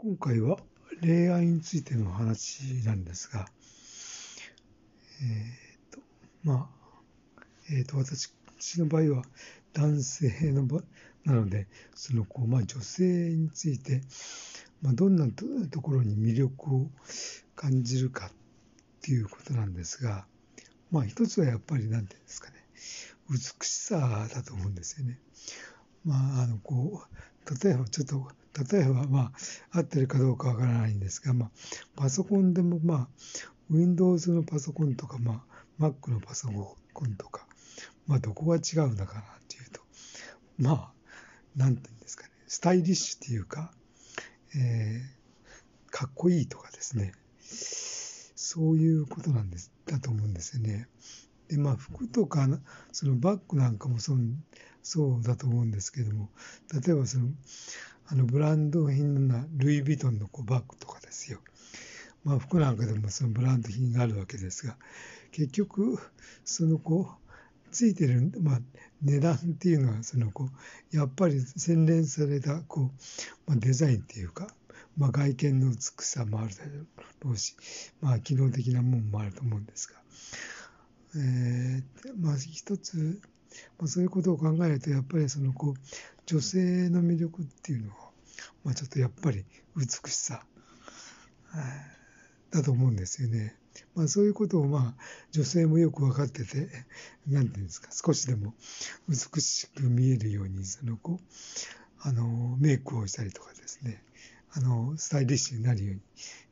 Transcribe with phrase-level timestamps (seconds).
[0.00, 0.58] 今回は
[1.00, 3.46] 恋愛についての話なんですが、
[5.20, 5.98] えっ、と、
[6.44, 6.70] ま
[7.36, 8.30] あ、えっ、と、私
[8.78, 9.24] の場合は
[9.72, 10.82] 男性の場
[11.24, 11.66] なので、
[11.96, 14.02] そのこう、まあ、女性について、
[14.82, 15.26] まあ、どんな
[15.68, 16.86] ところに魅力を
[17.56, 18.30] 感じるかっ
[19.02, 20.26] ていうことなんですが、
[20.92, 22.54] まあ、一つはやっぱり、なんていうんですかね、
[23.28, 25.18] 美しさだと思うんですよね。
[26.04, 28.28] まあ、あの、こう、例えばちょっと、
[28.72, 29.32] 例えば、ま
[29.72, 31.50] あ、合ってるかどうかわからないんですが、まあ、
[31.96, 33.08] パソコンでも、まあ、
[33.70, 35.44] Windows のパソコンとか、ま
[35.78, 36.48] あ、Mac のパソ
[36.92, 37.46] コンとか、
[38.06, 39.80] まあ、どこが違うんだかなっていうと、
[40.58, 40.92] まあ、
[41.56, 43.72] なんていうんですかね、スタイリッシュっていうか、
[44.56, 50.88] えー、かっこいいとかですね、そういうことなんです、だと思うんですよね。
[51.48, 52.46] で、まあ、服とか、
[52.92, 54.18] そのバッグなんかもそう
[54.82, 56.30] そうだと思うんですけども、
[56.72, 57.28] 例えばその、
[58.06, 61.40] あのブランド品なルイ・ヴィトンのこうバッグとかですよ。
[62.24, 64.76] まあ、服なんかでもそのブランド品があるわけですが、
[65.30, 65.98] 結局、
[66.44, 67.28] そのこう、
[67.70, 68.60] ついてる、まあ、
[69.02, 70.48] 値段っていうのは、そのこ
[70.92, 72.90] う、やっぱり洗練された、こう、
[73.46, 74.48] まあ、デザインっていうか、
[74.96, 76.64] まあ、外見の美しさもあるだ
[77.24, 77.54] ろうし、
[78.00, 80.00] まあ、機能的なもんもあると思うんですが、
[81.16, 81.82] えー、
[82.18, 83.20] まあ、一つ、
[83.78, 85.74] まあ、そういうことを考えると、やっぱりその、こう、
[86.26, 87.96] 女性の魅力っていうのは、
[88.64, 89.44] まあ、ちょっとやっぱり
[89.76, 90.44] 美しさ、
[92.50, 93.56] だと思うんですよね。
[93.94, 96.68] まあ、そういうことを、まあ、女性もよく分かってて、
[97.26, 98.54] なんていうんですか、少しでも
[99.08, 101.24] 美しく見えるように、その、こう、
[102.00, 104.02] あの、メイクをしたりとかですね、
[104.52, 105.94] あの、スタイリッシュになるよ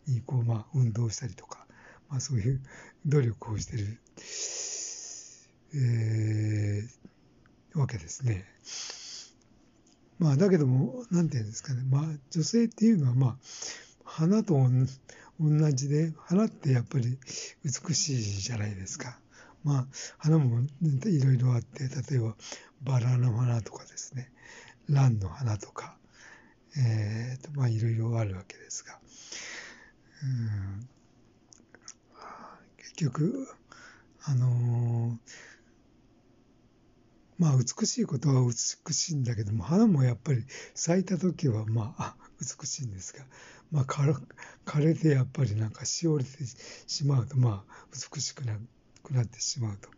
[0.09, 1.66] うに、こう、まあ、運動したりとか、
[2.09, 2.61] まあ、そういう
[3.07, 3.99] 努力をしている、
[5.75, 8.45] えー、わけですね。
[10.19, 13.37] まあ、だけども、なんていうんですかね、まあ、女性っていうのは、まあ、
[14.05, 14.55] 花と
[15.41, 17.19] 同じで、花ってやっぱり
[17.65, 19.19] 美しいじゃないですか。
[19.63, 19.87] まあ、
[20.19, 22.37] 花もいろいろあって、例えば
[22.83, 24.31] バラの花とかですね、
[24.89, 25.97] 蘭の花とか、
[26.79, 28.99] えーと、まあいろいろあるわけですが、
[30.23, 30.89] うん。
[32.97, 33.49] 局、
[34.25, 35.19] あの、
[37.39, 43.27] まあ美しいことは美しいんだけども、花もやっぱり咲いた時はまあ 美しいんですが、
[43.71, 46.31] まあ枯れてやっぱりなんかしおれて
[46.87, 48.59] しまうと、まあ美しくな
[49.03, 49.91] くなってしまうと。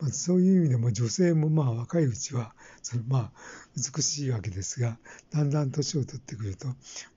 [0.00, 3.32] まあ、そういう意味でも女性もまあ若いうちはそのまあ
[3.76, 4.98] 美しいわけですが、
[5.30, 6.68] だんだん年を取ってくると、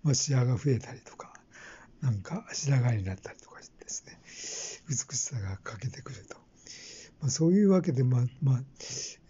[0.04, 1.34] まあ、視野が増えたりとか、
[2.02, 3.47] なんか白髪になったりと
[3.88, 4.20] ですね、
[4.90, 6.36] 美しさが欠けてくると。
[7.22, 8.62] まあ、そういうわけで、まあ、まあ、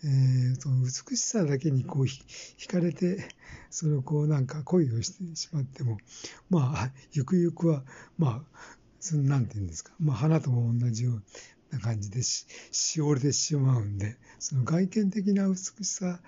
[0.03, 3.29] えー、その美しさだけにこう惹かれて、
[3.69, 5.97] そのこうなんか恋をしてしまっても、
[6.49, 7.83] まあ、ゆくゆくは、
[8.17, 8.57] まあ、
[8.99, 11.23] そのなんて言うんですか、まあ、花とも同じよう
[11.71, 16.19] な感じでし、しおれてしまうんで、その外見的な美しさ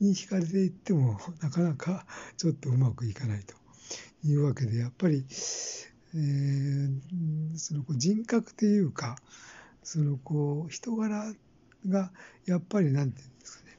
[0.00, 2.06] に惹かれていっても、なかなか
[2.36, 3.54] ちょっとうまくいかないと
[4.26, 5.24] いうわけで、やっぱり、
[6.14, 7.00] えー、
[7.58, 9.16] そのこう人格っていうか、
[9.82, 11.32] そのこう人柄
[11.88, 12.10] が
[12.46, 13.78] やっぱりなんていうんですかね、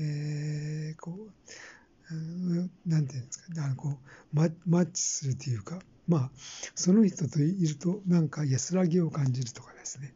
[0.00, 3.96] えー、こう、なんていうんですかね、あのこう
[4.32, 6.30] ママッチするというか、まあ、
[6.74, 10.14] その人といるとなんか安らぎを感じるとかですね、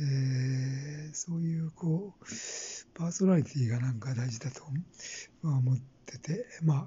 [0.00, 2.24] えー、そういうこう、
[2.94, 4.62] パーソナリティがなんか大事だと
[5.42, 6.86] 思ってて、まあ、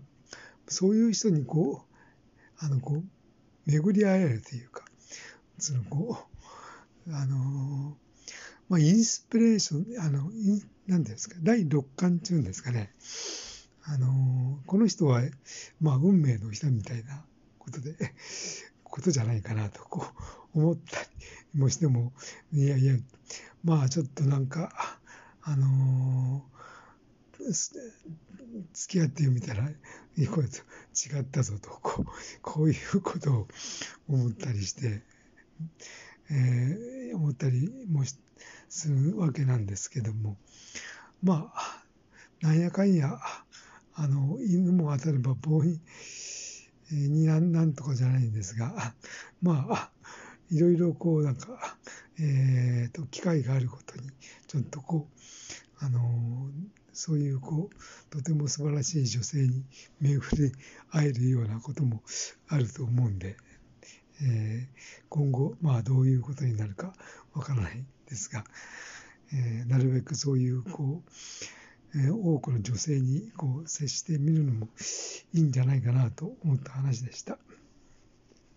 [0.68, 3.04] そういう人にこう、あの、こう、
[3.67, 4.85] 巡り会えるというか、
[5.59, 6.17] そのこ
[7.07, 7.97] う、あの、
[8.69, 12.94] まあ、インスピレーション、あの、なんていうんですか、第六感っていうんですかね、
[13.83, 15.22] あの、この人は、
[15.81, 17.25] まあ、運命の人みたいな
[17.59, 17.95] ことで、
[18.83, 20.06] ことじゃないかなと、こ
[20.56, 21.01] う、思った
[21.53, 22.13] りもしても、
[22.53, 22.95] いやいや、
[23.63, 24.97] まあ、ちょっとなんか、
[25.41, 26.44] あの
[27.53, 32.06] 付き合ってみたら、いいこと違ったぞと、こう、
[32.42, 33.48] こういうことを
[34.07, 35.01] 思ったりして、
[36.30, 38.04] えー、思ったりも
[38.69, 40.38] するわけなんですけども、
[41.24, 41.83] まあ、
[42.42, 43.19] なんやかんや、
[43.95, 45.80] あの、犬も当たれば棒に、
[46.92, 48.94] になんなんとかじゃないんですが、
[49.42, 49.92] まあ、
[50.51, 51.77] いろいろこう、なんか、
[52.19, 54.10] えっ、ー、と、機会があることに、
[54.48, 55.18] ちょっとこう、
[55.80, 56.50] あの
[56.97, 59.63] そういうこうとても素晴らしい女性に
[60.01, 60.51] 巡り
[60.89, 62.01] 会えるようなことも
[62.47, 63.38] あると思うんで、
[64.23, 66.95] えー、今後まあどういうことになるか
[67.35, 68.44] わからないですが、
[69.31, 71.03] えー、なるべくそういうこ
[71.94, 74.67] う、えー、多くの女性にこう接してみるのも
[75.33, 77.38] いいんじゃないかなと思った話でした。